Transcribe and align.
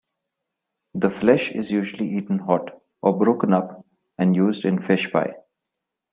The 0.95 1.11
flesh 1.11 1.51
is 1.51 1.69
usually 1.69 2.11
eaten 2.17 2.39
hot, 2.39 2.71
or 3.03 3.15
broken 3.15 3.53
up 3.53 3.85
and 4.17 4.35
used 4.35 4.65
in 4.65 4.81
fish 4.81 5.11
pie. 5.11 5.35